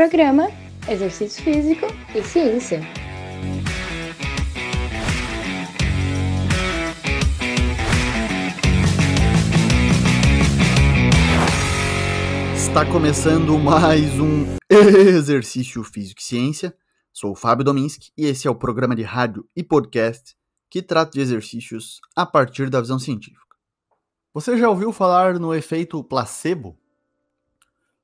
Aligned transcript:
Programa 0.00 0.48
Exercício 0.88 1.44
Físico 1.44 1.84
e 2.14 2.22
Ciência. 2.22 2.80
Está 12.56 12.90
começando 12.90 13.58
mais 13.58 14.18
um 14.18 14.56
Exercício 14.72 15.84
Físico 15.84 16.22
e 16.22 16.24
Ciência. 16.24 16.74
Sou 17.12 17.32
o 17.32 17.36
Fábio 17.36 17.62
Dominski 17.62 18.10
e 18.16 18.24
esse 18.24 18.48
é 18.48 18.50
o 18.50 18.54
programa 18.54 18.96
de 18.96 19.02
rádio 19.02 19.46
e 19.54 19.62
podcast 19.62 20.34
que 20.70 20.80
trata 20.80 21.10
de 21.10 21.20
exercícios 21.20 22.00
a 22.16 22.24
partir 22.24 22.70
da 22.70 22.80
visão 22.80 22.98
científica. 22.98 23.54
Você 24.32 24.56
já 24.56 24.70
ouviu 24.70 24.94
falar 24.94 25.38
no 25.38 25.54
efeito 25.54 26.02
placebo? 26.02 26.79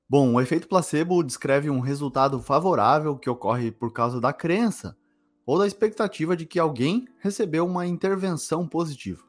Bom, 0.09 0.34
o 0.34 0.41
efeito 0.41 0.68
placebo 0.68 1.20
descreve 1.25 1.68
um 1.68 1.80
resultado 1.80 2.41
favorável 2.41 3.16
que 3.16 3.29
ocorre 3.29 3.73
por 3.73 3.92
causa 3.92 4.20
da 4.20 4.33
crença 4.33 4.97
ou 5.45 5.59
da 5.59 5.66
expectativa 5.66 6.37
de 6.37 6.47
que 6.47 6.60
alguém 6.60 7.09
recebeu 7.19 7.66
uma 7.66 7.84
intervenção 7.88 8.69
positiva. 8.69 9.24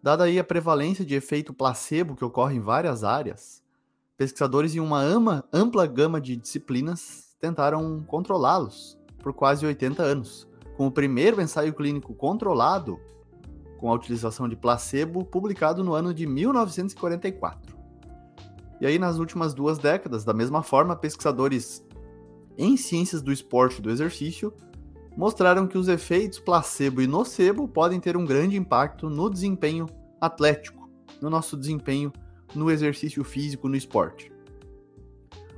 Dada 0.00 0.24
aí 0.24 0.38
a 0.38 0.44
prevalência 0.44 1.04
de 1.04 1.16
efeito 1.16 1.52
placebo 1.52 2.14
que 2.14 2.24
ocorre 2.24 2.54
em 2.54 2.60
várias 2.60 3.02
áreas, 3.02 3.60
pesquisadores 4.16 4.76
em 4.76 4.80
uma 4.80 5.02
ampla 5.52 5.86
gama 5.88 6.20
de 6.20 6.36
disciplinas 6.36 7.36
tentaram 7.40 8.00
controlá-los 8.04 8.96
por 9.20 9.32
quase 9.32 9.66
80 9.66 10.00
anos, 10.00 10.48
com 10.76 10.86
o 10.86 10.92
primeiro 10.92 11.42
ensaio 11.42 11.74
clínico 11.74 12.14
controlado 12.14 13.00
com 13.76 13.90
a 13.90 13.94
utilização 13.94 14.48
de 14.48 14.54
placebo 14.54 15.24
publicado 15.24 15.82
no 15.82 15.94
ano 15.94 16.14
de 16.14 16.28
1944. 16.28 17.77
E 18.80 18.86
aí, 18.86 18.98
nas 18.98 19.18
últimas 19.18 19.54
duas 19.54 19.78
décadas, 19.78 20.24
da 20.24 20.32
mesma 20.32 20.62
forma, 20.62 20.94
pesquisadores 20.94 21.84
em 22.56 22.76
ciências 22.76 23.22
do 23.22 23.32
esporte 23.32 23.78
e 23.78 23.82
do 23.82 23.90
exercício 23.90 24.52
mostraram 25.16 25.66
que 25.66 25.76
os 25.76 25.88
efeitos 25.88 26.38
placebo 26.38 27.02
e 27.02 27.06
nocebo 27.06 27.66
podem 27.66 27.98
ter 27.98 28.16
um 28.16 28.24
grande 28.24 28.56
impacto 28.56 29.10
no 29.10 29.28
desempenho 29.28 29.86
atlético, 30.20 30.88
no 31.20 31.28
nosso 31.28 31.56
desempenho 31.56 32.12
no 32.54 32.70
exercício 32.70 33.22
físico, 33.24 33.68
no 33.68 33.76
esporte. 33.76 34.32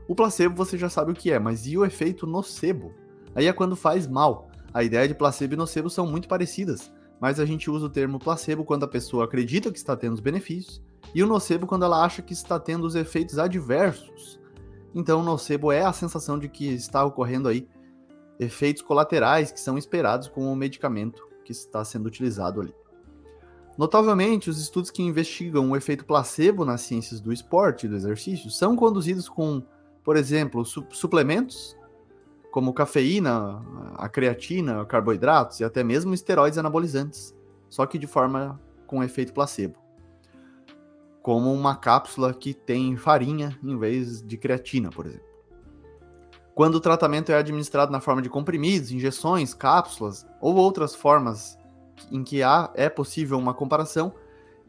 O 0.09 0.15
placebo 0.15 0.57
você 0.57 0.77
já 0.77 0.89
sabe 0.89 1.13
o 1.13 1.15
que 1.15 1.31
é, 1.31 1.39
mas 1.39 1.67
e 1.67 1.77
o 1.77 1.85
efeito 1.85 2.27
nocebo? 2.27 2.93
Aí 3.35 3.47
é 3.47 3.53
quando 3.53 3.77
faz 3.77 4.07
mal. 4.07 4.51
A 4.73 4.83
ideia 4.83 5.07
de 5.07 5.15
placebo 5.15 5.55
e 5.55 5.57
nocebo 5.57 5.89
são 5.89 6.07
muito 6.07 6.27
parecidas, 6.27 6.91
mas 7.21 7.39
a 7.39 7.45
gente 7.45 7.71
usa 7.71 7.87
o 7.87 7.91
termo 7.91 8.19
placebo 8.19 8.65
quando 8.65 8.85
a 8.85 8.89
pessoa 8.89 9.25
acredita 9.25 9.71
que 9.71 9.79
está 9.79 9.97
tendo 9.97 10.15
os 10.15 10.21
benefícios 10.21 10.83
e 11.15 11.23
o 11.23 11.27
nocebo 11.27 11.67
quando 11.67 11.85
ela 11.85 12.05
acha 12.05 12.23
que 12.23 12.33
está 12.33 12.59
tendo 12.59 12.87
os 12.87 12.95
efeitos 12.95 13.39
adversos. 13.39 14.41
Então, 14.95 15.21
o 15.21 15.25
nocebo 15.25 15.73
é 15.73 15.83
a 15.83 15.93
sensação 15.93 16.39
de 16.39 16.49
que 16.49 16.67
está 16.69 17.05
ocorrendo 17.05 17.49
aí 17.49 17.69
efeitos 18.39 18.83
colaterais 18.83 19.53
que 19.53 19.61
são 19.61 19.77
esperados 19.77 20.29
com 20.29 20.51
o 20.53 20.57
medicamento 20.57 21.29
que 21.45 21.53
está 21.53 21.85
sendo 21.85 22.07
utilizado 22.07 22.61
ali. 22.61 22.75
Notavelmente, 23.77 24.51
os 24.51 24.61
estudos 24.61 24.91
que 24.91 25.03
investigam 25.03 25.71
o 25.71 25.77
efeito 25.77 26.05
placebo 26.05 26.65
nas 26.65 26.83
ciências 26.83 27.21
do 27.21 27.33
esporte 27.33 27.87
e 27.87 27.89
do 27.89 27.97
exercício 27.97 28.51
são 28.51 28.77
conduzidos 28.77 29.29
com, 29.29 29.63
por 30.05 30.17
exemplo, 30.17 30.65
su 30.65 30.85
suplementos 30.91 31.77
como 32.51 32.75
cafeína, 32.75 33.63
a 33.97 34.09
creatina, 34.09 34.85
carboidratos 34.85 35.61
e 35.61 35.65
até 35.65 35.85
mesmo 35.85 36.13
esteroides 36.13 36.59
anabolizantes, 36.59 37.33
só 37.69 37.87
que 37.87 37.97
de 37.97 38.09
forma 38.09 38.61
com 38.89 39.05
efeito 39.05 39.33
placebo 39.33 39.79
como 41.31 41.55
uma 41.55 41.77
cápsula 41.77 42.35
que 42.35 42.53
tem 42.53 42.97
farinha 42.97 43.57
em 43.63 43.79
vez 43.79 44.21
de 44.21 44.37
creatina, 44.37 44.91
por 44.91 45.07
exemplo. 45.07 45.29
Quando 46.57 46.75
o 46.75 46.81
tratamento 46.81 47.31
é 47.31 47.37
administrado 47.37 47.93
na 47.93 48.01
forma 48.01 48.21
de 48.21 48.29
comprimidos, 48.29 48.91
injeções, 48.91 49.55
cápsulas 49.55 50.27
ou 50.41 50.57
outras 50.57 50.93
formas 50.93 51.57
em 52.11 52.25
que 52.25 52.43
há, 52.43 52.69
é 52.75 52.89
possível 52.89 53.39
uma 53.39 53.55
comparação, 53.55 54.13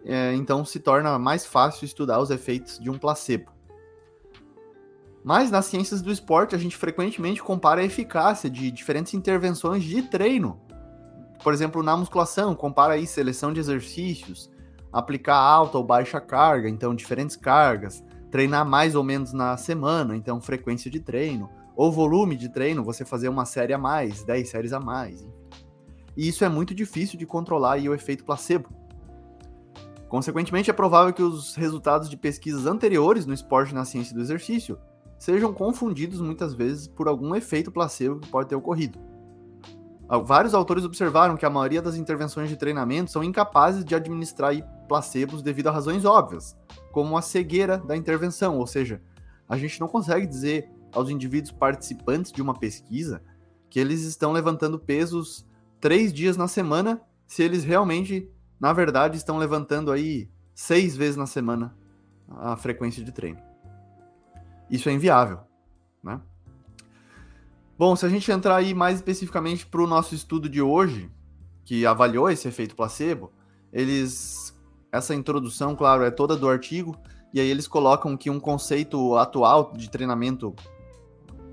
é, 0.06 0.36
então 0.36 0.64
se 0.64 0.80
torna 0.80 1.18
mais 1.18 1.48
fácil 1.48 1.84
estudar 1.84 2.20
os 2.20 2.30
efeitos 2.30 2.78
de 2.78 2.92
um 2.92 3.00
placebo. 3.00 3.52
Mas 5.24 5.50
nas 5.50 5.66
ciências 5.66 6.00
do 6.00 6.12
esporte, 6.12 6.54
a 6.54 6.60
gente 6.60 6.78
frequentemente 6.78 7.42
compara 7.42 7.82
a 7.82 7.86
eficácia 7.86 8.52
de 8.52 8.70
diferentes 8.70 9.16
intervenções 9.16 9.84
de 9.84 10.04
treino. 10.04 10.62
Por 11.44 11.56
exemplo, 11.56 11.82
na 11.82 11.98
musculação, 11.98 12.54
compara 12.54 12.94
aí 12.94 13.08
seleção 13.08 13.52
de 13.52 13.60
exercícios, 13.60 14.51
aplicar 14.92 15.38
alta 15.38 15.78
ou 15.78 15.84
baixa 15.84 16.20
carga, 16.20 16.70
então 16.70 16.94
diferentes 16.96 17.36
cargas, 17.36 18.04
treinar 18.30 18.66
mais 18.66 18.96
ou 18.96 19.04
menos 19.04 19.34
na 19.34 19.56
semana, 19.58 20.16
então 20.16 20.42
frequência 20.42 20.90
de 20.90 21.00
treino, 21.00 21.50
ou 21.76 21.92
volume 21.92 22.36
de 22.36 22.50
treino, 22.50 22.84
você 22.84 23.06
fazer 23.06 23.30
uma 23.30 23.46
série 23.46 23.74
a 23.74 23.78
mais, 23.78 24.24
10 24.24 24.50
séries 24.50 24.74
a 24.74 24.80
mais. 24.80 25.28
E 26.16 26.28
isso 26.28 26.44
é 26.44 26.50
muito 26.50 26.76
difícil 26.76 27.18
de 27.18 27.26
controlar 27.26 27.78
e 27.78 27.88
o 27.88 27.94
efeito 27.94 28.26
placebo. 28.26 28.70
Consequentemente, 30.10 30.70
é 30.70 30.74
provável 30.74 31.14
que 31.14 31.24
os 31.24 31.56
resultados 31.56 32.10
de 32.10 32.18
pesquisas 32.18 32.66
anteriores 32.66 33.26
no 33.26 33.34
esporte 33.34 33.72
e 33.72 33.76
na 33.76 33.86
ciência 33.86 34.14
do 34.14 34.22
exercício 34.22 34.78
sejam 35.18 35.54
confundidos 35.54 36.20
muitas 36.20 36.54
vezes 36.54 36.88
por 36.88 37.08
algum 37.08 37.34
efeito 37.34 37.72
placebo 37.72 38.20
que 38.20 38.28
pode 38.28 38.50
ter 38.50 38.56
ocorrido. 38.56 39.00
Vários 40.20 40.54
autores 40.54 40.84
observaram 40.84 41.38
que 41.38 41.46
a 41.46 41.50
maioria 41.50 41.82
das 41.82 41.96
intervenções 41.96 42.50
de 42.50 42.58
treinamento 42.58 43.10
são 43.10 43.24
incapazes 43.24 43.86
de 43.86 43.96
administrar 43.96 44.54
placebos 44.88 45.42
devido 45.42 45.68
a 45.68 45.72
razões 45.72 46.04
óbvias, 46.04 46.58
como 46.92 47.18
a 47.18 47.22
cegueira 47.22 47.78
da 47.78 47.96
intervenção, 47.96 48.58
ou 48.58 48.68
seja, 48.68 49.02
a 49.48 49.58
gente 49.58 49.80
não 49.80 49.88
consegue 49.88 50.28
dizer 50.28 50.70
aos 50.94 51.10
indivíduos 51.10 51.54
participantes 51.54 52.32
de 52.32 52.42
uma 52.42 52.54
pesquisa 52.54 53.24
que 53.70 53.80
eles 53.80 54.02
estão 54.02 54.34
levantando 54.34 54.78
pesos 54.78 55.48
três 55.80 56.12
dias 56.12 56.36
na 56.36 56.48
semana, 56.48 57.02
se 57.26 57.42
eles 57.42 57.64
realmente, 57.64 58.30
na 58.60 58.74
verdade, 58.74 59.16
estão 59.16 59.38
levantando 59.38 59.94
aí 59.94 60.30
seis 60.54 60.96
vezes 60.96 61.16
na 61.16 61.26
semana 61.26 61.74
a 62.28 62.58
frequência 62.58 63.02
de 63.02 63.14
treino. 63.14 63.40
Isso 64.70 64.90
é 64.90 64.92
inviável, 64.92 65.40
né? 66.04 66.20
Bom, 67.82 67.96
se 67.96 68.06
a 68.06 68.10
gente 68.10 68.32
entrar 68.32 68.58
aí 68.58 68.76
mais 68.76 68.98
especificamente 68.98 69.66
para 69.66 69.82
o 69.82 69.88
nosso 69.88 70.14
estudo 70.14 70.48
de 70.48 70.62
hoje, 70.62 71.10
que 71.66 71.84
avaliou 71.84 72.30
esse 72.30 72.48
efeito 72.48 72.76
placebo, 72.76 73.32
eles 73.74 74.56
essa 74.92 75.16
introdução, 75.16 75.76
claro, 75.76 76.04
é 76.04 76.12
toda 76.12 76.38
do 76.38 76.48
artigo, 76.48 76.96
e 77.34 77.40
aí 77.40 77.48
eles 77.50 77.68
colocam 77.68 78.16
que 78.16 78.30
um 78.30 78.40
conceito 78.40 79.16
atual 79.16 79.74
de 79.76 79.90
treinamento 79.90 80.56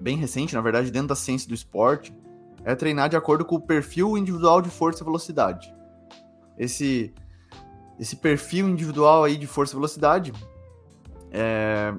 bem 0.02 0.18
recente, 0.18 0.54
na 0.54 0.60
verdade, 0.60 0.90
dentro 0.90 1.08
da 1.08 1.14
ciência 1.14 1.48
do 1.48 1.54
esporte, 1.54 2.14
é 2.62 2.74
treinar 2.74 3.08
de 3.08 3.16
acordo 3.16 3.42
com 3.42 3.54
o 3.56 3.60
perfil 3.66 4.18
individual 4.18 4.60
de 4.60 4.68
força 4.68 5.02
e 5.02 5.06
velocidade. 5.06 5.74
Esse 6.58 7.10
esse 7.98 8.16
perfil 8.16 8.68
individual 8.68 9.24
aí 9.24 9.38
de 9.38 9.46
força 9.46 9.72
e 9.72 9.76
velocidade 9.76 10.34
é, 11.30 11.94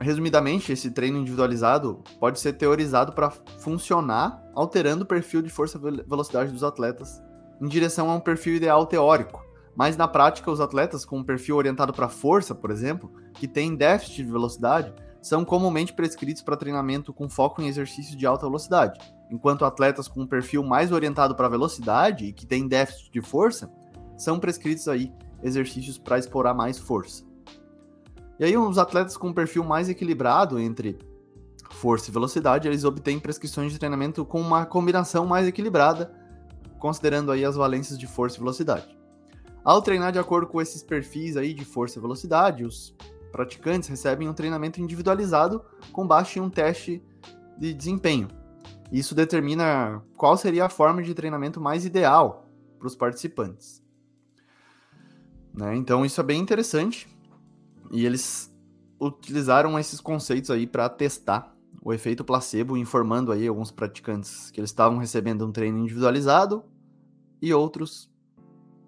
resumidamente, 0.00 0.72
esse 0.72 0.90
treino 0.90 1.18
individualizado 1.18 2.02
pode 2.20 2.40
ser 2.40 2.54
teorizado 2.54 3.12
para 3.12 3.30
funcionar 3.30 4.42
alterando 4.54 5.04
o 5.04 5.06
perfil 5.06 5.42
de 5.42 5.50
força 5.50 5.78
e 5.78 6.08
velocidade 6.08 6.52
dos 6.52 6.64
atletas 6.64 7.22
em 7.60 7.68
direção 7.68 8.10
a 8.10 8.14
um 8.14 8.20
perfil 8.20 8.56
ideal 8.56 8.86
teórico. 8.86 9.44
Mas 9.74 9.96
na 9.96 10.08
prática, 10.08 10.50
os 10.50 10.60
atletas 10.60 11.04
com 11.04 11.18
um 11.18 11.24
perfil 11.24 11.56
orientado 11.56 11.92
para 11.92 12.08
força, 12.08 12.54
por 12.54 12.70
exemplo, 12.70 13.12
que 13.34 13.46
tem 13.46 13.76
déficit 13.76 14.24
de 14.24 14.32
velocidade, 14.32 14.94
são 15.20 15.44
comumente 15.44 15.92
prescritos 15.92 16.42
para 16.42 16.56
treinamento 16.56 17.12
com 17.12 17.28
foco 17.28 17.60
em 17.60 17.66
exercícios 17.66 18.16
de 18.16 18.26
alta 18.26 18.46
velocidade, 18.46 19.00
enquanto 19.30 19.64
atletas 19.64 20.08
com 20.08 20.22
um 20.22 20.26
perfil 20.26 20.62
mais 20.62 20.92
orientado 20.92 21.34
para 21.34 21.48
velocidade 21.48 22.26
e 22.26 22.32
que 22.32 22.46
tem 22.46 22.68
déficit 22.68 23.10
de 23.10 23.20
força 23.20 23.70
são 24.16 24.38
prescritos 24.38 24.88
aí 24.88 25.12
exercícios 25.42 25.98
para 25.98 26.18
explorar 26.18 26.54
mais 26.54 26.78
força. 26.78 27.24
E 28.38 28.44
aí, 28.44 28.56
os 28.56 28.78
atletas 28.78 29.16
com 29.16 29.28
um 29.28 29.32
perfil 29.32 29.64
mais 29.64 29.88
equilibrado 29.88 30.58
entre 30.58 30.98
força 31.70 32.10
e 32.10 32.12
velocidade, 32.12 32.68
eles 32.68 32.84
obtêm 32.84 33.18
prescrições 33.18 33.72
de 33.72 33.78
treinamento 33.78 34.24
com 34.24 34.40
uma 34.40 34.66
combinação 34.66 35.26
mais 35.26 35.46
equilibrada, 35.46 36.12
considerando 36.78 37.32
aí 37.32 37.44
as 37.44 37.56
valências 37.56 37.98
de 37.98 38.06
força 38.06 38.36
e 38.36 38.40
velocidade. 38.40 38.96
Ao 39.64 39.82
treinar 39.82 40.12
de 40.12 40.18
acordo 40.18 40.46
com 40.46 40.60
esses 40.60 40.82
perfis 40.82 41.36
aí 41.36 41.52
de 41.52 41.64
força 41.64 41.98
e 41.98 42.02
velocidade, 42.02 42.64
os 42.64 42.94
praticantes 43.32 43.88
recebem 43.88 44.28
um 44.28 44.32
treinamento 44.32 44.80
individualizado 44.80 45.64
com 45.92 46.06
base 46.06 46.38
em 46.38 46.42
um 46.42 46.48
teste 46.50 47.02
de 47.58 47.74
desempenho. 47.74 48.28
Isso 48.92 49.14
determina 49.14 50.02
qual 50.16 50.36
seria 50.36 50.66
a 50.66 50.68
forma 50.68 51.02
de 51.02 51.14
treinamento 51.14 51.60
mais 51.60 51.84
ideal 51.84 52.48
para 52.78 52.86
os 52.86 52.94
participantes. 52.94 53.82
Né? 55.52 55.74
Então 55.74 56.04
isso 56.04 56.20
é 56.20 56.24
bem 56.24 56.40
interessante 56.40 57.08
e 57.90 58.04
eles 58.04 58.54
utilizaram 59.00 59.78
esses 59.78 60.00
conceitos 60.00 60.50
aí 60.50 60.66
para 60.66 60.88
testar 60.88 61.54
o 61.82 61.92
efeito 61.92 62.24
placebo, 62.24 62.76
informando 62.76 63.30
aí 63.30 63.46
alguns 63.46 63.70
praticantes 63.70 64.50
que 64.50 64.60
eles 64.60 64.70
estavam 64.70 64.98
recebendo 64.98 65.46
um 65.46 65.52
treino 65.52 65.78
individualizado 65.78 66.64
e 67.40 67.52
outros 67.52 68.10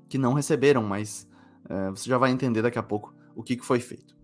que 0.09 0.19
não 0.19 0.33
receberam, 0.33 0.83
mas 0.83 1.29
é, 1.69 1.91
você 1.91 2.09
já 2.09 2.19
vai 2.19 2.31
entender 2.31 2.63
daqui 2.63 2.79
a 2.79 2.83
pouco 2.83 3.15
o 3.37 3.43
que, 3.43 3.57
que 3.57 3.65
foi 3.65 3.79
feito. 3.79 4.17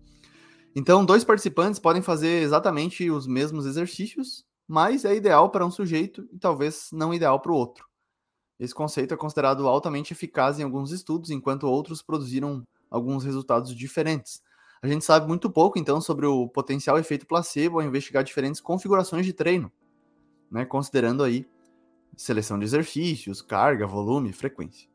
Então, 0.75 1.05
dois 1.05 1.23
participantes 1.23 1.79
podem 1.79 2.01
fazer 2.01 2.41
exatamente 2.41 3.09
os 3.09 3.25
mesmos 3.25 3.65
exercícios, 3.65 4.43
mas 4.67 5.05
é 5.05 5.15
ideal 5.15 5.49
para 5.49 5.65
um 5.65 5.71
sujeito 5.71 6.27
e 6.33 6.37
talvez 6.37 6.89
não 6.91 7.13
ideal 7.13 7.39
para 7.39 7.51
o 7.51 7.55
outro. 7.55 7.87
Esse 8.59 8.73
conceito 8.73 9.13
é 9.13 9.17
considerado 9.17 9.67
altamente 9.67 10.11
eficaz 10.11 10.59
em 10.59 10.63
alguns 10.63 10.91
estudos, 10.91 11.29
enquanto 11.29 11.67
outros 11.67 12.01
produziram 12.01 12.63
alguns 12.89 13.23
resultados 13.23 13.75
diferentes. 13.75 14.41
A 14.81 14.87
gente 14.87 15.03
sabe 15.03 15.27
muito 15.27 15.49
pouco, 15.49 15.79
então, 15.79 15.99
sobre 15.99 16.25
o 16.25 16.47
potencial 16.47 16.97
efeito 16.97 17.25
placebo 17.25 17.79
ao 17.79 17.85
investigar 17.85 18.23
diferentes 18.23 18.61
configurações 18.61 19.25
de 19.25 19.33
treino, 19.33 19.71
né, 20.51 20.65
considerando 20.65 21.23
aí 21.23 21.47
seleção 22.15 22.57
de 22.57 22.65
exercícios, 22.65 23.41
carga, 23.41 23.87
volume, 23.87 24.31
frequência. 24.31 24.87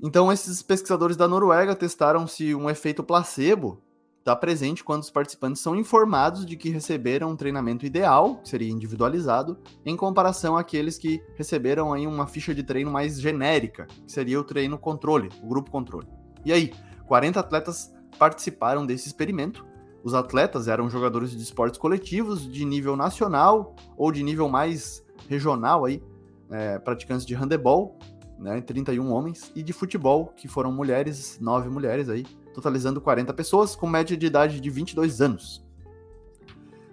Então, 0.00 0.32
esses 0.32 0.62
pesquisadores 0.62 1.16
da 1.16 1.28
Noruega 1.28 1.76
testaram 1.76 2.26
se 2.26 2.54
um 2.54 2.68
efeito 2.68 3.04
placebo 3.04 3.80
está 4.22 4.34
presente 4.36 4.84
quando 4.84 5.02
os 5.02 5.10
participantes 5.10 5.60
são 5.60 5.76
informados 5.76 6.46
de 6.46 6.56
que 6.56 6.70
receberam 6.70 7.30
um 7.30 7.36
treinamento 7.36 7.84
ideal, 7.84 8.36
que 8.36 8.48
seria 8.48 8.70
individualizado, 8.70 9.58
em 9.84 9.96
comparação 9.96 10.56
àqueles 10.56 10.96
que 10.96 11.22
receberam 11.36 11.92
aí 11.92 12.06
uma 12.06 12.26
ficha 12.26 12.54
de 12.54 12.62
treino 12.62 12.90
mais 12.90 13.20
genérica, 13.20 13.86
que 13.86 14.10
seria 14.10 14.40
o 14.40 14.44
treino 14.44 14.78
controle, 14.78 15.28
o 15.42 15.48
grupo 15.48 15.70
controle. 15.70 16.06
E 16.44 16.52
aí, 16.52 16.72
40 17.06 17.40
atletas 17.40 17.92
participaram 18.18 18.86
desse 18.86 19.06
experimento. 19.06 19.64
Os 20.04 20.14
atletas 20.14 20.68
eram 20.68 20.90
jogadores 20.90 21.30
de 21.30 21.42
esportes 21.42 21.78
coletivos 21.78 22.50
de 22.50 22.64
nível 22.64 22.96
nacional 22.96 23.76
ou 23.96 24.10
de 24.10 24.22
nível 24.22 24.48
mais 24.48 25.04
regional 25.28 25.84
aí, 25.84 26.02
é, 26.50 26.78
praticantes 26.78 27.24
de 27.24 27.34
handebol, 27.34 27.96
né, 28.38 28.60
31 28.60 29.12
homens, 29.12 29.52
e 29.54 29.62
de 29.62 29.72
futebol, 29.72 30.32
que 30.36 30.48
foram 30.48 30.72
mulheres, 30.72 31.38
9 31.40 31.68
mulheres 31.70 32.08
aí, 32.08 32.24
totalizando 32.52 33.00
40 33.00 33.32
pessoas, 33.32 33.76
com 33.76 33.86
média 33.86 34.16
de 34.16 34.26
idade 34.26 34.60
de 34.60 34.70
22 34.70 35.20
anos. 35.20 35.64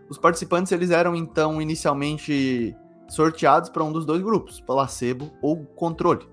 Os 0.07 0.17
participantes 0.17 0.71
eles 0.71 0.91
eram 0.91 1.15
então 1.15 1.61
inicialmente 1.61 2.75
sorteados 3.07 3.69
para 3.69 3.83
um 3.83 3.91
dos 3.91 4.05
dois 4.05 4.21
grupos, 4.21 4.61
placebo 4.61 5.31
ou 5.41 5.65
controle. 5.65 6.27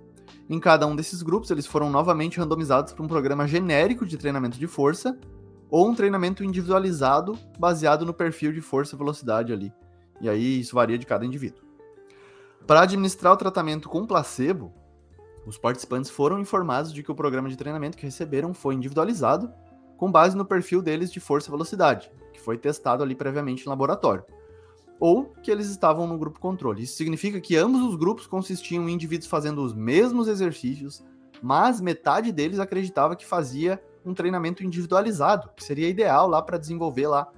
Em 0.48 0.58
cada 0.60 0.86
um 0.86 0.94
desses 0.94 1.22
grupos, 1.22 1.50
eles 1.50 1.66
foram 1.66 1.90
novamente 1.90 2.38
randomizados 2.38 2.92
para 2.92 3.04
um 3.04 3.08
programa 3.08 3.46
genérico 3.46 4.06
de 4.06 4.16
treinamento 4.16 4.58
de 4.58 4.66
força 4.66 5.18
ou 5.70 5.88
um 5.88 5.94
treinamento 5.94 6.44
individualizado 6.44 7.38
baseado 7.58 8.06
no 8.06 8.14
perfil 8.14 8.52
de 8.52 8.60
força 8.60 8.94
e 8.94 8.98
velocidade 8.98 9.52
ali. 9.52 9.72
E 10.20 10.28
aí 10.28 10.60
isso 10.60 10.74
varia 10.74 10.98
de 10.98 11.06
cada 11.06 11.24
indivíduo. 11.24 11.62
Para 12.66 12.82
administrar 12.82 13.32
o 13.32 13.36
tratamento 13.36 13.88
com 13.88 14.06
placebo, 14.06 14.72
os 15.46 15.56
participantes 15.56 16.10
foram 16.10 16.40
informados 16.40 16.92
de 16.92 17.02
que 17.02 17.12
o 17.12 17.14
programa 17.14 17.48
de 17.48 17.56
treinamento 17.56 17.96
que 17.96 18.04
receberam 18.04 18.52
foi 18.52 18.74
individualizado 18.74 19.52
com 19.96 20.10
base 20.10 20.36
no 20.36 20.44
perfil 20.44 20.82
deles 20.82 21.12
de 21.12 21.20
força 21.20 21.48
e 21.48 21.52
velocidade, 21.52 22.10
que 22.32 22.40
foi 22.40 22.58
testado 22.58 23.02
ali 23.02 23.14
previamente 23.14 23.64
em 23.64 23.68
laboratório, 23.68 24.24
ou 24.98 25.26
que 25.42 25.50
eles 25.50 25.68
estavam 25.68 26.06
no 26.06 26.18
grupo 26.18 26.40
controle. 26.40 26.82
Isso 26.82 26.96
significa 26.96 27.40
que 27.40 27.56
ambos 27.56 27.82
os 27.82 27.96
grupos 27.96 28.26
consistiam 28.26 28.88
em 28.88 28.92
indivíduos 28.92 29.28
fazendo 29.28 29.62
os 29.62 29.74
mesmos 29.74 30.28
exercícios, 30.28 31.04
mas 31.42 31.80
metade 31.80 32.32
deles 32.32 32.58
acreditava 32.58 33.16
que 33.16 33.26
fazia 33.26 33.82
um 34.04 34.14
treinamento 34.14 34.64
individualizado, 34.64 35.50
que 35.54 35.64
seria 35.64 35.88
ideal 35.88 36.28
lá 36.28 36.40
para 36.40 36.58
desenvolver 36.58 37.08
lá 37.08 37.28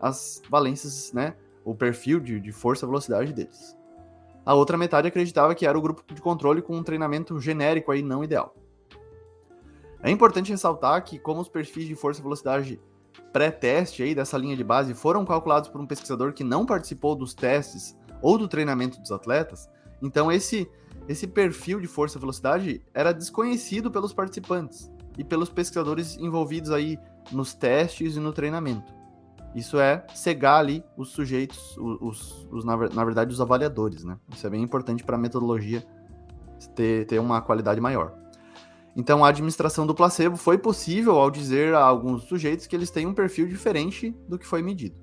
as 0.00 0.42
valências, 0.48 1.12
né, 1.12 1.34
o 1.64 1.74
perfil 1.74 2.20
de, 2.20 2.40
de 2.40 2.52
força 2.52 2.84
e 2.84 2.88
velocidade 2.88 3.32
deles. 3.32 3.76
A 4.44 4.54
outra 4.54 4.76
metade 4.76 5.06
acreditava 5.06 5.54
que 5.54 5.66
era 5.66 5.78
o 5.78 5.82
grupo 5.82 6.02
de 6.12 6.20
controle 6.20 6.62
com 6.62 6.76
um 6.76 6.82
treinamento 6.82 7.38
genérico 7.38 7.92
aí 7.92 8.02
não 8.02 8.24
ideal. 8.24 8.54
É 10.02 10.10
importante 10.10 10.50
ressaltar 10.50 11.04
que 11.04 11.18
como 11.18 11.40
os 11.40 11.48
perfis 11.48 11.86
de 11.86 11.94
força 11.94 12.20
e 12.20 12.22
velocidade 12.22 12.80
pré-teste 13.32 14.02
aí 14.02 14.14
dessa 14.14 14.36
linha 14.36 14.56
de 14.56 14.64
base 14.64 14.94
foram 14.94 15.24
calculados 15.24 15.68
por 15.68 15.80
um 15.80 15.86
pesquisador 15.86 16.32
que 16.32 16.44
não 16.44 16.66
participou 16.66 17.14
dos 17.14 17.34
testes 17.34 17.96
ou 18.20 18.36
do 18.36 18.48
treinamento 18.48 19.00
dos 19.00 19.12
atletas, 19.12 19.68
então 20.02 20.30
esse 20.30 20.68
esse 21.08 21.26
perfil 21.26 21.80
de 21.80 21.88
força 21.88 22.18
e 22.18 22.20
velocidade 22.20 22.82
era 22.94 23.12
desconhecido 23.12 23.90
pelos 23.90 24.12
participantes 24.12 24.92
e 25.18 25.24
pelos 25.24 25.50
pesquisadores 25.50 26.16
envolvidos 26.16 26.70
aí 26.70 26.98
nos 27.32 27.52
testes 27.52 28.16
e 28.16 28.20
no 28.20 28.32
treinamento. 28.32 28.94
Isso 29.54 29.80
é 29.80 30.06
cegar 30.14 30.60
ali 30.60 30.84
os 30.96 31.08
sujeitos, 31.08 31.76
os, 31.76 32.46
os 32.52 32.64
na, 32.64 32.76
verdade, 32.76 33.32
os 33.32 33.40
avaliadores, 33.40 34.04
né? 34.04 34.16
Isso 34.32 34.46
é 34.46 34.50
bem 34.50 34.62
importante 34.62 35.02
para 35.02 35.16
a 35.16 35.18
metodologia 35.18 35.84
ter, 36.76 37.06
ter 37.06 37.18
uma 37.18 37.40
qualidade 37.42 37.80
maior. 37.80 38.14
Então, 39.00 39.24
a 39.24 39.30
administração 39.30 39.86
do 39.86 39.94
placebo 39.94 40.36
foi 40.36 40.58
possível 40.58 41.18
ao 41.18 41.30
dizer 41.30 41.72
a 41.72 41.82
alguns 41.82 42.24
sujeitos 42.24 42.66
que 42.66 42.76
eles 42.76 42.90
têm 42.90 43.06
um 43.06 43.14
perfil 43.14 43.48
diferente 43.48 44.10
do 44.28 44.38
que 44.38 44.46
foi 44.46 44.60
medido. 44.60 44.94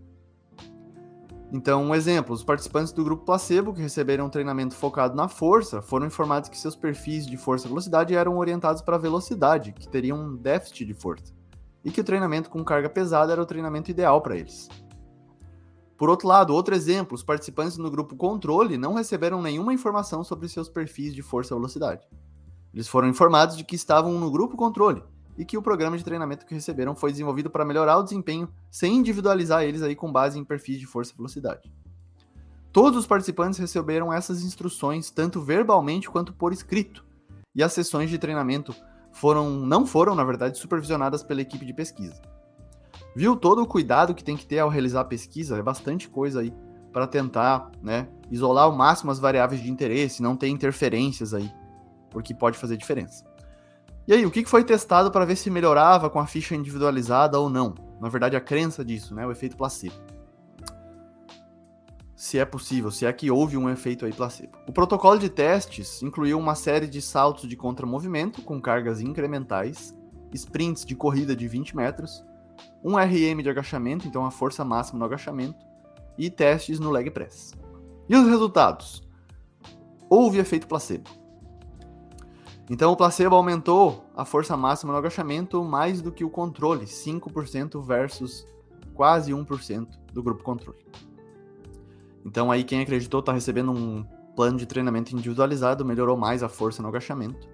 Então, 1.51 1.83
um 1.83 1.95
exemplo: 1.95 2.31
os 2.31 2.43
participantes 2.43 2.93
do 2.93 3.03
grupo 3.03 3.25
placebo 3.25 3.73
que 3.73 3.81
receberam 3.81 4.27
um 4.27 4.29
treinamento 4.29 4.75
focado 4.75 5.15
na 5.15 5.27
força 5.27 5.81
foram 5.81 6.05
informados 6.05 6.47
que 6.47 6.59
seus 6.59 6.75
perfis 6.75 7.25
de 7.25 7.37
força 7.37 7.65
e 7.65 7.69
velocidade 7.69 8.13
eram 8.13 8.37
orientados 8.37 8.83
para 8.83 8.99
velocidade, 8.99 9.73
que 9.73 9.89
teriam 9.89 10.19
um 10.19 10.35
déficit 10.35 10.85
de 10.85 10.93
força 10.93 11.33
e 11.83 11.89
que 11.89 12.01
o 12.01 12.03
treinamento 12.03 12.51
com 12.51 12.63
carga 12.63 12.89
pesada 12.91 13.31
era 13.33 13.41
o 13.41 13.47
treinamento 13.47 13.89
ideal 13.89 14.21
para 14.21 14.37
eles. 14.37 14.69
Por 15.97 16.07
outro 16.07 16.27
lado, 16.27 16.53
outro 16.53 16.75
exemplo, 16.75 17.15
os 17.15 17.23
participantes 17.23 17.79
no 17.79 17.89
grupo 17.89 18.15
controle 18.15 18.77
não 18.77 18.93
receberam 18.93 19.41
nenhuma 19.41 19.73
informação 19.73 20.23
sobre 20.23 20.47
seus 20.47 20.69
perfis 20.69 21.15
de 21.15 21.23
força 21.23 21.55
e 21.55 21.57
velocidade. 21.57 22.07
Eles 22.73 22.87
foram 22.87 23.07
informados 23.07 23.57
de 23.57 23.63
que 23.63 23.75
estavam 23.75 24.13
no 24.19 24.31
grupo 24.31 24.57
controle 24.57 25.03
e 25.37 25.45
que 25.45 25.57
o 25.57 25.61
programa 25.61 25.97
de 25.97 26.03
treinamento 26.03 26.45
que 26.45 26.53
receberam 26.53 26.95
foi 26.95 27.11
desenvolvido 27.11 27.49
para 27.49 27.65
melhorar 27.65 27.97
o 27.97 28.03
desempenho 28.03 28.49
sem 28.71 28.95
individualizar 28.95 29.63
eles 29.63 29.81
aí 29.81 29.95
com 29.95 30.11
base 30.11 30.39
em 30.39 30.43
perfis 30.43 30.79
de 30.79 30.85
força 30.85 31.13
e 31.13 31.17
velocidade. 31.17 31.71
Todos 32.71 32.99
os 32.99 33.07
participantes 33.07 33.59
receberam 33.59 34.11
essas 34.11 34.43
instruções 34.43 35.09
tanto 35.09 35.41
verbalmente 35.41 36.09
quanto 36.09 36.33
por 36.33 36.51
escrito, 36.51 37.05
e 37.55 37.63
as 37.63 37.73
sessões 37.73 38.09
de 38.09 38.19
treinamento 38.19 38.75
foram, 39.11 39.49
não 39.49 39.85
foram, 39.85 40.13
na 40.13 40.23
verdade, 40.23 40.57
supervisionadas 40.57 41.23
pela 41.23 41.41
equipe 41.41 41.65
de 41.65 41.73
pesquisa. 41.73 42.21
Viu 43.15 43.35
todo 43.35 43.63
o 43.63 43.67
cuidado 43.67 44.13
que 44.13 44.23
tem 44.23 44.37
que 44.37 44.45
ter 44.45 44.59
ao 44.59 44.69
realizar 44.69 45.01
a 45.01 45.05
pesquisa? 45.05 45.57
É 45.57 45.61
bastante 45.63 46.07
coisa 46.07 46.41
aí 46.41 46.53
para 46.93 47.07
tentar, 47.07 47.71
né, 47.81 48.07
isolar 48.29 48.65
ao 48.65 48.75
máximo 48.75 49.11
as 49.11 49.19
variáveis 49.19 49.61
de 49.61 49.71
interesse, 49.71 50.21
não 50.21 50.35
ter 50.35 50.49
interferências 50.49 51.33
aí, 51.33 51.51
porque 52.17 52.33
pode 52.33 52.57
fazer 52.57 52.77
diferença. 52.77 53.23
E 54.07 54.13
aí, 54.13 54.25
o 54.25 54.31
que 54.31 54.43
foi 54.43 54.63
testado 54.63 55.11
para 55.11 55.23
ver 55.23 55.35
se 55.35 55.51
melhorava 55.51 56.09
com 56.09 56.19
a 56.19 56.25
ficha 56.25 56.55
individualizada 56.55 57.39
ou 57.39 57.47
não? 57.47 57.75
Na 58.01 58.09
verdade, 58.09 58.35
a 58.35 58.41
crença 58.41 58.83
disso, 58.83 59.13
né, 59.13 59.23
o 59.25 59.31
efeito 59.31 59.55
placebo 59.55 59.95
se 62.17 62.39
é 62.39 62.45
possível, 62.45 62.89
se 62.89 63.05
é 63.05 63.13
que 63.13 63.29
houve 63.29 63.55
um 63.55 63.69
efeito 63.69 64.03
aí 64.03 64.11
placebo. 64.11 64.57
O 64.67 64.73
protocolo 64.73 65.19
de 65.19 65.29
testes 65.29 66.01
incluiu 66.01 66.39
uma 66.39 66.55
série 66.55 66.87
de 66.87 66.99
saltos 66.99 67.47
de 67.47 67.55
contramovimento 67.55 68.41
com 68.41 68.59
cargas 68.59 68.99
incrementais, 68.99 69.95
sprints 70.33 70.83
de 70.83 70.95
corrida 70.95 71.35
de 71.35 71.47
20 71.47 71.75
metros, 71.75 72.25
um 72.83 72.97
RM 72.97 73.43
de 73.43 73.49
agachamento, 73.51 74.07
então 74.07 74.25
a 74.25 74.31
força 74.31 74.65
máxima 74.65 74.97
no 74.97 75.05
agachamento, 75.05 75.63
e 76.17 76.27
testes 76.31 76.79
no 76.79 76.89
leg 76.89 77.11
press. 77.11 77.53
E 78.09 78.15
os 78.15 78.27
resultados? 78.27 79.03
Houve 80.09 80.39
efeito 80.39 80.67
placebo. 80.67 81.07
Então 82.69 82.91
o 82.91 82.97
placebo 82.97 83.35
aumentou 83.35 84.03
a 84.15 84.25
força 84.25 84.57
máxima 84.57 84.91
no 84.91 84.99
agachamento 84.99 85.63
mais 85.63 86.01
do 86.01 86.11
que 86.11 86.25
o 86.25 86.29
controle, 86.29 86.85
5% 86.85 87.81
versus 87.81 88.45
quase 88.93 89.31
1% 89.31 89.87
do 90.11 90.21
grupo 90.21 90.43
controle. 90.43 90.85
Então 92.25 92.51
aí 92.51 92.63
quem 92.63 92.81
acreditou 92.81 93.21
está 93.21 93.31
recebendo 93.31 93.71
um 93.71 94.05
plano 94.35 94.57
de 94.57 94.65
treinamento 94.65 95.13
individualizado, 95.13 95.85
melhorou 95.85 96.17
mais 96.17 96.43
a 96.43 96.49
força 96.49 96.81
no 96.81 96.89
agachamento. 96.89 97.47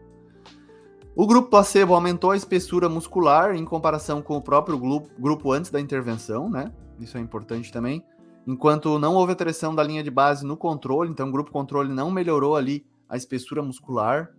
O 1.15 1.27
grupo 1.27 1.47
placebo 1.47 1.93
aumentou 1.93 2.31
a 2.31 2.35
espessura 2.35 2.89
muscular 2.89 3.55
em 3.55 3.63
comparação 3.63 4.19
com 4.19 4.35
o 4.35 4.41
próprio 4.41 4.79
grupo 5.19 5.51
antes 5.51 5.69
da 5.69 5.79
intervenção, 5.79 6.49
né? 6.49 6.71
Isso 6.99 7.17
é 7.19 7.21
importante 7.21 7.71
também. 7.71 8.03
Enquanto 8.47 8.97
não 8.97 9.13
houve 9.13 9.31
alteração 9.31 9.75
da 9.75 9.83
linha 9.83 10.03
de 10.03 10.09
base 10.09 10.43
no 10.43 10.57
controle, 10.57 11.11
então 11.11 11.29
o 11.29 11.31
grupo 11.31 11.51
controle 11.51 11.93
não 11.93 12.09
melhorou 12.09 12.55
ali 12.55 12.83
a 13.07 13.15
espessura 13.15 13.61
muscular. 13.61 14.31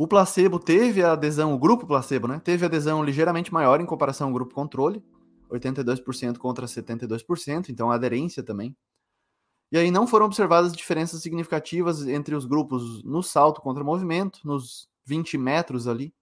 O 0.00 0.08
placebo 0.08 0.58
teve 0.58 1.02
adesão, 1.02 1.52
o 1.52 1.58
grupo 1.58 1.86
placebo, 1.86 2.26
né? 2.26 2.40
Teve 2.42 2.64
adesão 2.64 3.04
ligeiramente 3.04 3.52
maior 3.52 3.80
em 3.80 3.86
comparação 3.86 4.28
ao 4.28 4.32
grupo 4.32 4.54
controle, 4.54 5.04
82% 5.50 6.38
contra 6.38 6.66
72%, 6.66 7.68
então 7.68 7.90
aderência 7.90 8.42
também 8.42 8.74
e 9.72 9.78
aí 9.78 9.90
não 9.90 10.06
foram 10.06 10.26
observadas 10.26 10.72
diferenças 10.72 11.22
significativas 11.22 12.06
entre 12.08 12.34
os 12.34 12.44
grupos 12.44 13.04
no 13.04 13.22
salto 13.22 13.60
contra 13.60 13.84
movimento, 13.84 14.40
nos 14.44 14.88
20 15.04 15.38
metros 15.38 15.86
ali. 15.86 16.12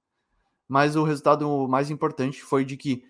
Mas 0.69 0.97
o 0.97 1.03
resultado 1.03 1.67
mais 1.67 1.91
importante 1.91 2.43
foi 2.43 2.63
de 2.63 2.77
que, 2.77 3.03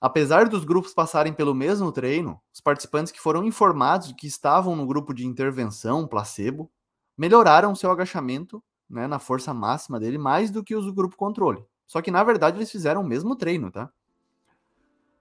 apesar 0.00 0.48
dos 0.48 0.64
grupos 0.64 0.92
passarem 0.92 1.32
pelo 1.32 1.54
mesmo 1.54 1.92
treino, 1.92 2.40
os 2.52 2.60
participantes 2.60 3.12
que 3.12 3.20
foram 3.20 3.44
informados 3.44 4.12
que 4.18 4.26
estavam 4.26 4.74
no 4.74 4.84
grupo 4.84 5.14
de 5.14 5.24
intervenção, 5.24 6.08
placebo, 6.08 6.68
melhoraram 7.16 7.72
seu 7.72 7.90
agachamento 7.92 8.60
né, 8.88 9.06
na 9.06 9.18
força 9.18 9.52
máxima 9.52 10.00
dele 10.00 10.18
mais 10.18 10.50
do 10.50 10.62
que 10.64 10.74
os 10.74 10.86
do 10.86 10.94
grupo 10.94 11.16
controle. 11.16 11.64
Só 11.86 12.02
que, 12.02 12.10
na 12.10 12.22
verdade, 12.22 12.58
eles 12.58 12.70
fizeram 12.70 13.00
o 13.00 13.06
mesmo 13.06 13.34
treino, 13.34 13.70
tá? 13.70 13.90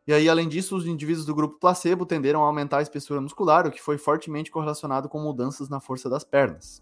E 0.06 0.14
aí, 0.14 0.30
além 0.30 0.48
disso, 0.48 0.76
os 0.76 0.86
indivíduos 0.86 1.26
do 1.26 1.36
grupo 1.36 1.60
placebo 1.60 2.06
tenderam 2.06 2.44
a 2.44 2.48
aumentar 2.48 2.78
a 2.78 2.82
espessura 2.82 3.20
muscular, 3.20 3.68
o 3.68 3.72
que 3.72 3.82
foi 3.82 3.98
fortemente 3.98 4.50
correlacionado 4.50 5.10
com 5.10 5.20
mudanças 5.20 5.68
na 5.68 5.82
força 5.82 6.10
das 6.10 6.24
pernas. 6.24 6.82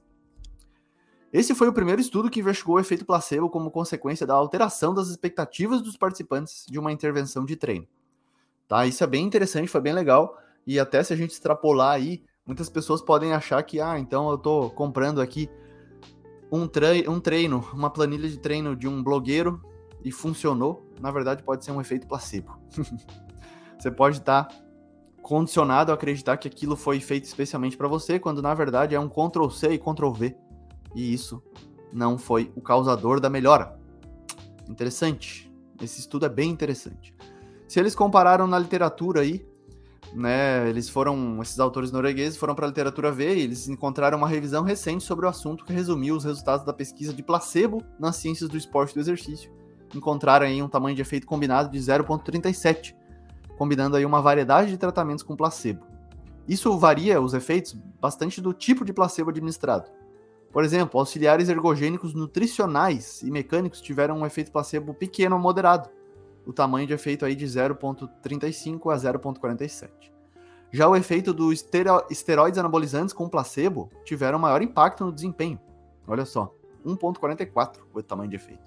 Esse 1.34 1.56
foi 1.56 1.68
o 1.68 1.74
primeiro 1.74 2.00
estudo 2.00 2.30
que 2.30 2.40
investigou 2.40 2.76
o 2.76 2.80
efeito 2.80 3.04
placebo 3.04 3.50
como 3.50 3.72
consequência 3.72 4.26
da 4.26 4.36
alteração 4.36 4.94
das 4.94 5.08
expectativas 5.08 5.82
dos 5.82 5.98
participantes 5.98 6.66
de 6.68 6.80
uma 6.80 6.92
intervenção 6.92 7.44
de 7.44 7.56
treino. 7.56 7.88
Tá? 8.68 8.86
Isso 8.86 9.04
é 9.04 9.08
bem 9.08 9.26
interessante, 9.26 9.68
foi 9.68 9.82
bem 9.82 9.94
legal. 9.94 10.38
E 10.66 10.80
até 10.80 11.04
se 11.04 11.12
a 11.12 11.16
gente 11.16 11.32
extrapolar 11.32 11.94
aí, 11.94 12.24
muitas 12.46 12.70
pessoas 12.70 13.02
podem 13.02 13.34
achar 13.34 13.62
que, 13.64 13.82
ah, 13.82 14.00
então 14.00 14.30
eu 14.30 14.36
estou 14.36 14.70
comprando 14.72 15.20
aqui 15.20 15.50
um, 16.56 16.68
tre 16.68 17.08
um 17.08 17.20
treino, 17.20 17.68
uma 17.74 17.90
planilha 17.90 18.30
de 18.30 18.38
treino 18.38 18.76
de 18.76 18.88
um 18.88 19.04
blogueiro 19.04 19.62
e 20.04 20.12
funcionou, 20.12 20.90
na 21.00 21.12
verdade 21.12 21.44
pode 21.44 21.66
ser 21.66 21.72
um 21.72 21.82
efeito 21.82 22.08
placebo. 22.08 22.58
você 23.78 23.92
pode 23.92 24.18
estar 24.18 24.46
tá 24.46 24.56
condicionado 25.22 25.92
a 25.92 25.96
acreditar 25.96 26.38
que 26.38 26.48
aquilo 26.48 26.76
foi 26.76 27.00
feito 27.00 27.24
especialmente 27.26 27.76
para 27.76 27.88
você, 27.88 28.20
quando 28.20 28.42
na 28.42 28.54
verdade 28.54 28.94
é 28.94 29.00
um 29.00 29.10
Ctrl 29.10 29.50
C 29.50 29.74
e 29.74 29.80
Ctrl 29.80 30.12
V. 30.12 30.38
E 30.94 31.14
isso 31.14 31.44
não 31.92 32.18
foi 32.18 32.52
o 32.56 32.62
causador 32.62 33.20
da 33.20 33.30
melhora. 33.30 33.78
Interessante. 34.70 35.52
Esse 35.82 36.00
estudo 36.00 36.26
é 36.26 36.30
bem 36.30 36.50
interessante. 36.50 37.14
Se 37.68 37.80
eles 37.80 37.96
compararam 37.96 38.48
na 38.48 38.60
literatura 38.60 39.22
aí, 39.22 39.46
né, 40.14 40.70
eles 40.70 40.88
foram, 40.88 41.42
esses 41.42 41.60
autores 41.60 41.92
noruegueses 41.92 42.38
foram 42.38 42.56
para 42.56 42.66
a 42.66 42.70
literatura 42.70 43.12
ver 43.12 43.38
e 43.38 43.42
eles 43.42 43.68
encontraram 43.68 44.18
uma 44.18 44.28
revisão 44.28 44.64
recente 44.64 45.04
sobre 45.04 45.26
o 45.26 45.30
assunto 45.30 45.66
que 45.66 45.74
resumiu 45.74 46.16
os 46.16 46.24
resultados 46.24 46.66
da 46.66 46.74
pesquisa 46.74 47.14
de 47.14 47.24
placebo 47.24 47.84
nas 48.00 48.16
ciências 48.16 48.50
do 48.50 48.58
esporte 48.58 48.92
e 48.92 48.94
do 48.96 49.00
exercício 49.02 49.52
encontraram 49.94 50.46
aí 50.46 50.62
um 50.62 50.68
tamanho 50.68 50.96
de 50.96 51.02
efeito 51.02 51.28
combinado 51.28 51.70
de 51.70 51.78
0,37, 51.78 52.96
combinando 53.58 53.96
aí 53.96 54.06
uma 54.06 54.22
variedade 54.22 54.72
de 54.72 54.78
tratamentos 54.78 55.24
com 55.24 55.36
placebo. 55.36 55.86
Isso 56.48 56.78
varia 56.78 57.20
os 57.20 57.34
efeitos 57.34 57.74
bastante 58.00 58.40
do 58.40 58.54
tipo 58.54 58.86
de 58.86 58.94
placebo 58.94 59.30
administrado. 59.30 59.90
Por 60.52 60.64
exemplo, 60.64 61.00
auxiliares 61.00 61.50
ergogênicos 61.50 62.14
nutricionais 62.14 63.22
e 63.24 63.32
mecânicos 63.32 63.82
tiveram 63.82 64.20
um 64.20 64.26
efeito 64.26 64.52
placebo 64.52 64.94
pequeno 64.94 65.36
a 65.36 65.40
moderado, 65.40 65.90
o 66.46 66.54
tamanho 66.54 66.88
de 66.88 66.94
efeito 66.94 67.26
aí 67.26 67.36
de 67.36 67.46
0,35 67.46 68.94
a 68.94 68.98
0,47. 68.98 69.90
Já 70.72 70.88
o 70.88 70.96
efeito 70.96 71.34
dos 71.34 71.66
esteroides 72.10 72.60
anabolizantes 72.60 73.14
com 73.14 73.30
placebo 73.30 73.90
tiveram 74.04 74.38
maior 74.38 74.62
impacto 74.62 75.06
no 75.06 75.12
desempenho. 75.12 75.60
Olha 76.08 76.26
só, 76.26 76.54
1,44 76.86 77.80
o 77.94 78.04
tamanho 78.04 78.30
de 78.30 78.36
efeito. 78.36 78.64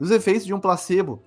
Os 0.00 0.10
efeitos 0.10 0.44
de 0.44 0.52
um 0.52 0.60
placebo 0.60 1.22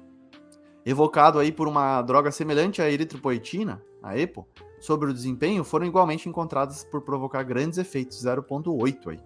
evocado 0.85 1.39
aí 1.39 1.51
por 1.51 1.67
uma 1.67 2.01
droga 2.01 2.31
semelhante 2.31 2.81
à 2.81 2.89
eritropoetina, 2.89 3.81
a 4.01 4.17
EPO, 4.17 4.47
sobre 4.79 5.09
o 5.09 5.13
desempenho 5.13 5.63
foram 5.63 5.85
igualmente 5.85 6.27
encontrados 6.27 6.83
por 6.83 7.01
provocar 7.01 7.43
grandes 7.43 7.77
efeitos, 7.77 8.23
0.8 8.23 9.07
aí. 9.09 9.19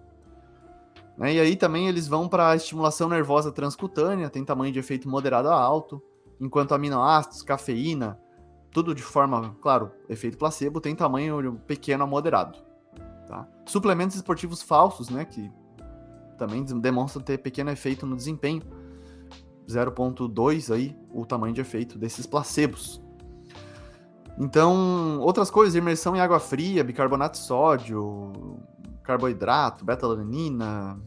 Né, 1.16 1.34
e 1.34 1.40
aí 1.40 1.56
também 1.56 1.88
eles 1.88 2.06
vão 2.06 2.28
para 2.28 2.50
a 2.50 2.56
estimulação 2.56 3.08
nervosa 3.08 3.50
transcutânea, 3.50 4.28
tem 4.28 4.44
tamanho 4.44 4.72
de 4.72 4.78
efeito 4.78 5.08
moderado 5.08 5.48
a 5.48 5.54
alto, 5.54 6.02
enquanto 6.40 6.74
aminoácidos, 6.74 7.42
cafeína, 7.42 8.18
tudo 8.70 8.94
de 8.94 9.02
forma, 9.02 9.56
claro, 9.60 9.90
efeito 10.08 10.36
placebo, 10.36 10.80
tem 10.80 10.94
tamanho 10.94 11.60
pequeno 11.66 12.04
a 12.04 12.06
moderado. 12.06 12.58
Tá? 13.26 13.48
Suplementos 13.64 14.16
esportivos 14.16 14.62
falsos, 14.62 15.08
né, 15.08 15.24
que 15.24 15.50
também 16.36 16.64
demonstram 16.64 17.22
ter 17.22 17.38
pequeno 17.38 17.70
efeito 17.70 18.06
no 18.06 18.14
desempenho, 18.14 18.62
0.2 19.66 20.72
aí 20.72 20.96
o 21.10 21.24
tamanho 21.24 21.54
de 21.54 21.60
efeito 21.60 21.98
desses 21.98 22.26
placebos. 22.26 23.02
Então, 24.38 25.18
outras 25.20 25.50
coisas, 25.50 25.74
imersão 25.74 26.14
em 26.14 26.20
água 26.20 26.38
fria, 26.38 26.84
bicarbonato 26.84 27.38
de 27.38 27.44
sódio, 27.44 28.60
carboidrato, 29.02 29.84
beta-alanina, 29.84 31.00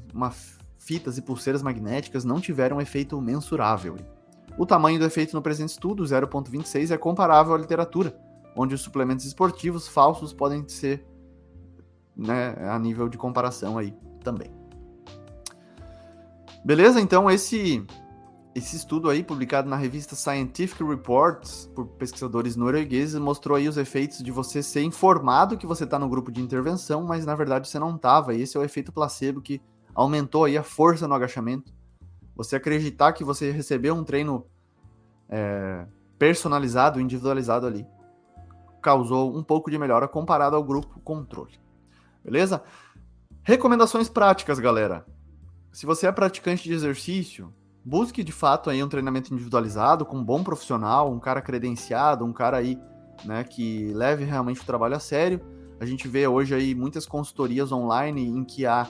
fitas 0.77 1.17
e 1.17 1.21
pulseiras 1.21 1.61
magnéticas 1.61 2.25
não 2.25 2.41
tiveram 2.41 2.81
efeito 2.81 3.21
mensurável. 3.21 3.95
O 4.59 4.65
tamanho 4.65 4.99
do 4.99 5.05
efeito 5.05 5.33
no 5.33 5.41
presente 5.41 5.69
estudo, 5.69 6.03
0.26, 6.03 6.91
é 6.91 6.97
comparável 6.97 7.53
à 7.53 7.57
literatura, 7.57 8.13
onde 8.53 8.75
os 8.75 8.81
suplementos 8.81 9.25
esportivos 9.25 9.87
falsos 9.87 10.33
podem 10.33 10.67
ser 10.67 11.07
né, 12.13 12.57
a 12.69 12.77
nível 12.77 13.07
de 13.07 13.17
comparação 13.17 13.77
aí 13.77 13.95
também. 14.21 14.51
Beleza? 16.65 16.99
Então 16.99 17.31
esse 17.31 17.87
esse 18.53 18.75
estudo 18.75 19.09
aí, 19.09 19.23
publicado 19.23 19.69
na 19.69 19.77
revista 19.77 20.13
Scientific 20.13 20.83
Reports, 20.83 21.71
por 21.73 21.85
pesquisadores 21.85 22.57
noruegueses, 22.57 23.17
mostrou 23.17 23.55
aí 23.55 23.69
os 23.69 23.77
efeitos 23.77 24.21
de 24.21 24.29
você 24.29 24.61
ser 24.61 24.81
informado 24.81 25.55
que 25.55 25.65
você 25.65 25.85
está 25.85 25.97
no 25.97 26.09
grupo 26.09 26.29
de 26.29 26.41
intervenção, 26.41 27.05
mas 27.05 27.25
na 27.25 27.33
verdade 27.33 27.69
você 27.69 27.79
não 27.79 27.95
estava. 27.95 28.35
Esse 28.35 28.57
é 28.57 28.59
o 28.59 28.63
efeito 28.65 28.91
placebo 28.91 29.41
que 29.41 29.61
aumentou 29.95 30.43
aí 30.43 30.57
a 30.57 30.63
força 30.63 31.07
no 31.07 31.15
agachamento. 31.15 31.78
Você 32.39 32.55
acreditar 32.55 33.11
que 33.11 33.21
você 33.21 33.51
recebeu 33.51 33.93
um 33.93 34.01
treino 34.01 34.45
é, 35.27 35.85
personalizado, 36.17 37.01
individualizado 37.01 37.67
ali, 37.67 37.85
causou 38.81 39.37
um 39.37 39.43
pouco 39.43 39.69
de 39.69 39.77
melhora 39.77 40.07
comparado 40.07 40.55
ao 40.55 40.63
grupo 40.63 41.01
controle. 41.01 41.59
Beleza? 42.23 42.63
Recomendações 43.43 44.07
práticas, 44.07 44.57
galera. 44.57 45.05
Se 45.73 45.85
você 45.85 46.07
é 46.07 46.13
praticante 46.13 46.63
de 46.63 46.73
exercício, 46.73 47.53
busque 47.83 48.23
de 48.23 48.31
fato 48.31 48.69
aí 48.69 48.81
um 48.81 48.87
treinamento 48.87 49.33
individualizado 49.33 50.05
com 50.05 50.15
um 50.15 50.23
bom 50.23 50.41
profissional, 50.41 51.11
um 51.11 51.19
cara 51.19 51.41
credenciado, 51.41 52.23
um 52.23 52.31
cara 52.31 52.55
aí, 52.55 52.79
né, 53.25 53.43
que 53.43 53.91
leve 53.93 54.23
realmente 54.23 54.61
o 54.61 54.65
trabalho 54.65 54.95
a 54.95 54.99
sério. 55.01 55.41
A 55.77 55.85
gente 55.85 56.07
vê 56.07 56.25
hoje 56.25 56.55
aí 56.55 56.73
muitas 56.73 57.05
consultorias 57.05 57.69
online 57.69 58.25
em 58.25 58.45
que 58.45 58.65
há 58.65 58.87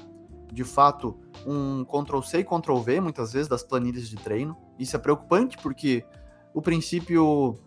de 0.51 0.63
fato 0.63 1.17
um 1.45 1.85
Ctrl 1.85 2.21
C 2.21 2.39
e 2.39 2.43
Ctrl 2.43 2.79
V 2.79 3.01
muitas 3.01 3.33
vezes 3.33 3.47
das 3.47 3.63
planilhas 3.63 4.09
de 4.09 4.15
treino. 4.15 4.57
Isso 4.77 4.95
é 4.95 4.99
preocupante 4.99 5.57
porque 5.57 6.03
o 6.53 6.61
princípio 6.61 7.57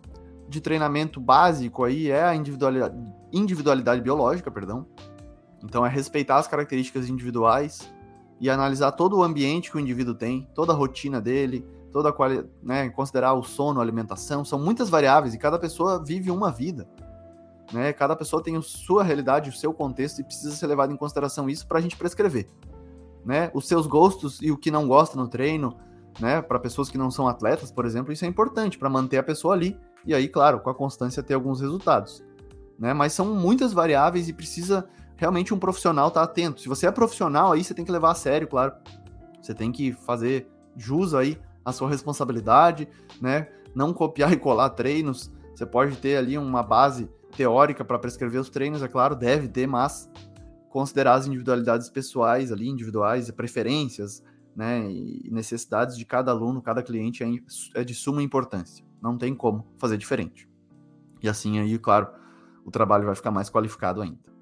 de 0.49 0.59
treinamento 0.61 1.19
básico 1.19 1.83
aí 1.83 2.09
é 2.09 2.23
a 2.23 2.35
individualidade, 2.35 2.95
individualidade 3.31 4.01
biológica, 4.01 4.51
perdão. 4.51 4.85
Então 5.63 5.85
é 5.85 5.89
respeitar 5.89 6.37
as 6.37 6.47
características 6.47 7.09
individuais, 7.09 7.93
e 8.43 8.49
analisar 8.49 8.91
todo 8.91 9.17
o 9.17 9.23
ambiente 9.23 9.71
que 9.71 9.77
o 9.77 9.79
indivíduo 9.79 10.13
tem, 10.13 10.49
toda 10.53 10.73
a 10.73 10.75
rotina 10.75 11.21
dele, 11.21 11.65
toda 11.93 12.09
a 12.09 12.11
qualidade, 12.11 12.49
né, 12.61 12.89
considerar 12.89 13.33
o 13.35 13.41
sono, 13.41 13.79
a 13.79 13.83
alimentação, 13.83 14.43
são 14.43 14.59
muitas 14.59 14.89
variáveis 14.89 15.33
e 15.33 15.37
cada 15.37 15.57
pessoa 15.57 16.03
vive 16.03 16.29
uma 16.29 16.51
vida. 16.51 16.85
Né? 17.71 17.93
Cada 17.93 18.17
pessoa 18.17 18.43
tem 18.43 18.57
a 18.57 18.61
sua 18.61 19.01
realidade, 19.01 19.49
o 19.49 19.53
seu 19.53 19.73
contexto 19.73 20.19
e 20.19 20.25
precisa 20.25 20.53
ser 20.53 20.67
levado 20.67 20.91
em 20.91 20.97
consideração 20.97 21.49
isso 21.49 21.65
para 21.65 21.79
a 21.79 21.81
gente 21.81 21.95
prescrever. 21.95 22.49
Né? 23.25 23.49
Os 23.53 23.67
seus 23.67 23.87
gostos 23.87 24.39
e 24.41 24.51
o 24.51 24.57
que 24.57 24.69
não 24.69 24.87
gosta 24.87 25.17
no 25.17 25.27
treino, 25.27 25.77
né? 26.19 26.41
Para 26.41 26.59
pessoas 26.59 26.89
que 26.89 26.97
não 26.97 27.09
são 27.09 27.27
atletas, 27.27 27.71
por 27.71 27.85
exemplo, 27.85 28.11
isso 28.11 28.25
é 28.25 28.27
importante 28.27 28.77
para 28.77 28.89
manter 28.89 29.17
a 29.17 29.23
pessoa 29.23 29.53
ali 29.53 29.77
e 30.05 30.13
aí, 30.13 30.27
claro, 30.27 30.59
com 30.59 30.69
a 30.69 30.75
constância 30.75 31.23
ter 31.23 31.33
alguns 31.33 31.61
resultados. 31.61 32.23
Né? 32.77 32.93
Mas 32.93 33.13
são 33.13 33.33
muitas 33.33 33.73
variáveis 33.73 34.27
e 34.27 34.33
precisa 34.33 34.87
realmente 35.15 35.53
um 35.53 35.59
profissional 35.59 36.11
tá 36.11 36.23
atento. 36.23 36.61
Se 36.61 36.67
você 36.67 36.87
é 36.87 36.91
profissional, 36.91 37.53
aí 37.53 37.63
você 37.63 37.73
tem 37.73 37.85
que 37.85 37.91
levar 37.91 38.11
a 38.11 38.15
sério, 38.15 38.47
claro. 38.47 38.73
Você 39.41 39.53
tem 39.53 39.71
que 39.71 39.93
fazer 39.93 40.47
jus 40.75 41.13
aí 41.13 41.39
à 41.63 41.71
sua 41.71 41.89
responsabilidade, 41.89 42.87
né? 43.21 43.47
Não 43.73 43.93
copiar 43.93 44.31
e 44.33 44.37
colar 44.37 44.69
treinos. 44.71 45.31
Você 45.55 45.65
pode 45.65 45.95
ter 45.97 46.17
ali 46.17 46.37
uma 46.37 46.63
base 46.63 47.09
teórica 47.35 47.83
para 47.83 47.97
prescrever 47.97 48.39
os 48.39 48.49
treinos, 48.49 48.83
é 48.83 48.87
claro, 48.87 49.15
deve 49.15 49.47
ter, 49.47 49.67
mas 49.67 50.09
considerar 50.73 51.13
as 51.13 51.27
individualidades 51.27 51.87
pessoais 51.87 52.51
ali, 52.51 52.67
individuais, 52.67 53.29
preferências, 53.29 54.23
né, 54.55 54.89
e 54.89 55.29
necessidades 55.31 55.95
de 55.95 56.03
cada 56.03 56.31
aluno, 56.31 56.63
cada 56.63 56.81
cliente 56.81 57.23
é, 57.23 57.27
é 57.79 57.83
de 57.83 57.93
suma 57.93 58.23
importância. 58.23 58.83
Não 58.99 59.15
tem 59.15 59.35
como 59.35 59.67
fazer 59.77 59.99
diferente. 59.99 60.49
E 61.21 61.29
assim 61.29 61.59
aí, 61.59 61.77
claro, 61.77 62.07
o 62.65 62.71
trabalho 62.71 63.05
vai 63.05 63.13
ficar 63.13 63.29
mais 63.29 63.51
qualificado 63.51 64.01
ainda. 64.01 64.33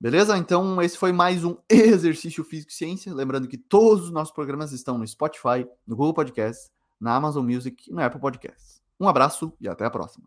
Beleza? 0.00 0.38
Então, 0.38 0.80
esse 0.80 0.96
foi 0.96 1.12
mais 1.12 1.44
um 1.44 1.54
Exercício 1.68 2.42
Físico 2.44 2.72
e 2.72 2.74
Ciência. 2.74 3.12
Lembrando 3.12 3.46
que 3.46 3.58
todos 3.58 4.04
os 4.04 4.10
nossos 4.10 4.32
programas 4.32 4.72
estão 4.72 4.96
no 4.96 5.06
Spotify, 5.06 5.68
no 5.86 5.94
Google 5.94 6.14
Podcasts, 6.14 6.70
na 6.98 7.14
Amazon 7.14 7.44
Music 7.44 7.90
e 7.90 7.92
no 7.92 8.02
Apple 8.02 8.20
Podcasts. 8.20 8.80
Um 8.98 9.06
abraço 9.06 9.52
e 9.60 9.68
até 9.68 9.84
a 9.84 9.90
próxima. 9.90 10.26